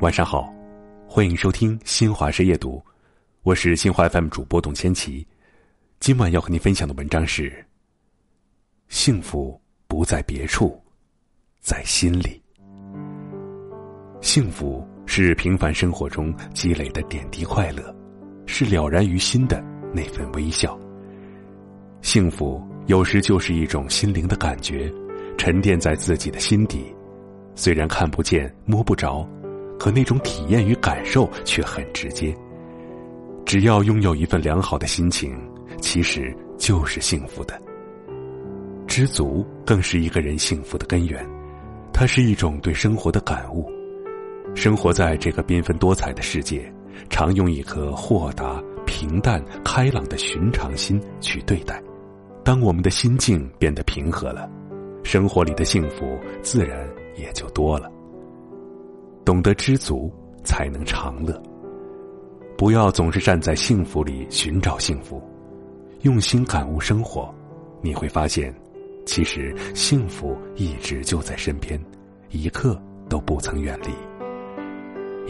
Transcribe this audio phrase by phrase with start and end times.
[0.00, 0.52] 晚上好，
[1.06, 2.84] 欢迎收听新华社夜读，
[3.42, 5.26] 我是新华 FM 主播董千奇。
[5.98, 7.64] 今晚要和您分享的文章是：
[8.88, 10.78] 幸福不在别处，
[11.58, 12.42] 在心里。
[14.20, 17.96] 幸福是平凡生活中积累的点滴快乐，
[18.44, 20.78] 是了然于心的那份微笑。
[22.02, 24.90] 幸福有时就是一种心灵的感觉，
[25.36, 26.86] 沉淀在自己的心底，
[27.54, 29.28] 虽然看不见、摸不着。
[29.78, 32.34] 可那种体验与感受却很直接。
[33.44, 35.38] 只要拥有一份良好的心情，
[35.80, 37.60] 其实就是幸福的。
[38.86, 41.24] 知足更是一个人幸福的根源，
[41.92, 43.70] 它是一种对生活的感悟。
[44.54, 46.72] 生活在这个缤纷多彩的世界，
[47.10, 51.80] 常用一颗豁达、平淡、开朗的寻常心去对待。
[52.48, 54.48] 当我们的心境变得平和了，
[55.04, 57.92] 生活里的幸福自然也就多了。
[59.22, 60.10] 懂得知足，
[60.44, 61.38] 才能长乐。
[62.56, 65.22] 不要总是站在幸福里寻找幸福，
[66.04, 67.30] 用心感悟生活，
[67.82, 68.54] 你会发现，
[69.04, 71.78] 其实幸福一直就在身边，
[72.30, 73.90] 一刻都不曾远离。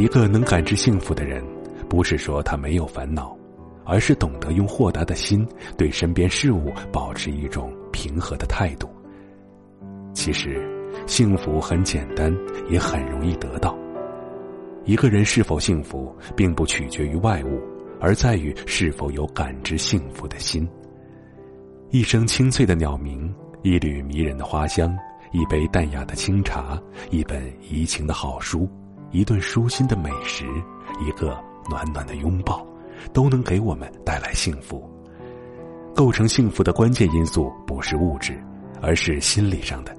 [0.01, 1.45] 一个能感知幸福的人，
[1.89, 3.37] 不是说他没有烦恼，
[3.89, 8.89] 而是懂得用豁达的心对身边事物保持一种平和的态度。
[10.13, 10.63] 其实，
[11.07, 12.33] 幸福很简单，
[12.69, 13.77] 也很容易得到。
[14.85, 17.61] 一个人是否幸福，并不取决于外物，
[17.99, 20.69] 而在于是否有感知幸福的心。
[21.91, 24.95] 一声清脆的鸟鸣，一缕迷人的花香，
[25.33, 26.79] 一杯淡雅的清茶，
[27.11, 28.69] 一本怡情的好书，
[29.13, 30.45] 一顿舒心的美食，
[31.07, 31.39] 一个
[31.71, 32.67] 暖暖的拥抱，
[33.13, 34.89] 都能给我们带来幸福。
[35.95, 38.39] 构成幸福的关键因素不是物质，
[38.81, 39.97] 而是心理上的。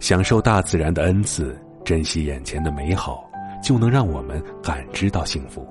[0.00, 3.28] 享受大自然的恩赐，珍惜眼前的美好。
[3.62, 5.64] 就能让我们感知到幸福。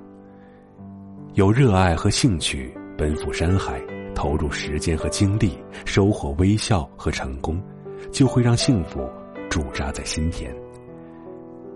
[1.33, 3.81] 有热爱和兴趣，奔赴山海，
[4.15, 7.61] 投入时间和精力，收获微笑和成功，
[8.09, 9.09] 就会让幸福
[9.49, 10.55] 驻扎在心田。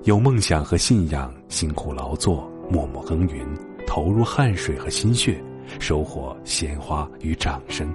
[0.03, 3.46] 有梦想和信仰，辛苦劳作，默默耕耘，
[3.85, 5.41] 投入汗水和心血，
[5.79, 7.94] 收获鲜花与掌声，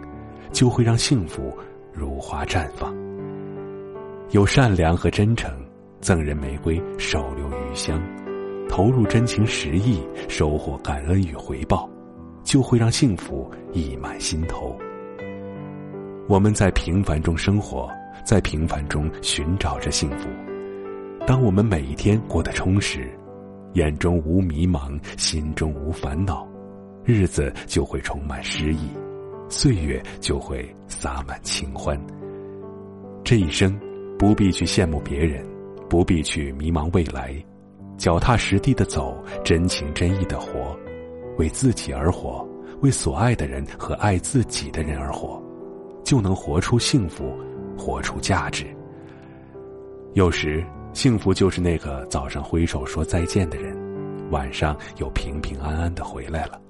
[0.52, 1.56] 就会让幸福
[1.92, 2.94] 如花绽放。
[4.30, 5.50] 有善良和真诚。
[6.02, 8.00] 赠人玫瑰，手留余香，
[8.70, 11.86] 投入真情实意，收获感恩与回报，
[12.42, 14.74] 就会让幸福溢满心头。
[16.26, 17.86] 我们在平凡中生活，
[18.24, 20.26] 在平凡中寻找着幸福。
[21.26, 23.10] 当我们每一天过得充实，
[23.74, 26.46] 眼中无迷茫，心中无烦恼，
[27.04, 28.88] 日子就会充满诗意，
[29.48, 32.00] 岁月就会洒满清欢。
[33.22, 33.78] 这一生，
[34.18, 35.44] 不必去羡慕别人。
[35.88, 37.34] 不必去迷茫未来，
[37.98, 40.78] 脚踏实地的走，真情真意的活，
[41.36, 42.48] 为自己而活，
[42.80, 45.42] 为所爱的人和爱自己的人而活，
[46.04, 47.36] 就能活出幸福，
[47.76, 48.64] 活出价值。
[50.14, 53.76] 有时，幸福就是那个早上挥手说再见的人，
[54.30, 56.60] 晚上又平平安安的回来了。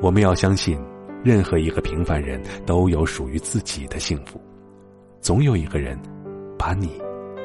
[0.00, 0.78] 我们要相信，
[1.24, 4.40] 任何一个平凡人都有属于自己的幸福，
[5.20, 5.98] 总有一个人
[6.58, 7.00] 把你。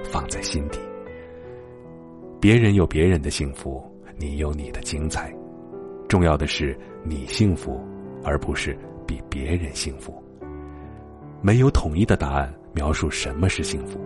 [0.10, 0.80] 放在心底。
[2.40, 3.84] 别人有别人的幸福，
[4.16, 5.36] 你有你的精彩。
[6.08, 7.86] 重要的是你幸福，
[8.24, 10.24] 而不是比别人幸福。
[11.42, 14.00] 没有统一的答案描述什么是幸福，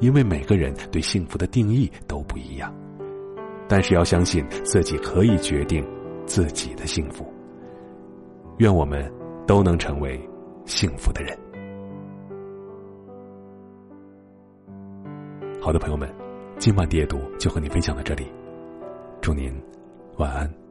[0.00, 2.74] 因为每个人对幸福的定义都不一样。
[3.66, 5.82] 但是要相信自己可以决定
[6.26, 7.32] 自己的幸福。
[8.58, 9.10] 愿我们
[9.46, 10.20] 都能成为
[10.66, 11.36] 幸福的人。
[15.60, 16.08] 好的，朋友们，
[16.58, 18.26] 今晚的阅读就和你分享到这里，
[19.22, 19.50] 祝您
[20.18, 20.63] 晚安。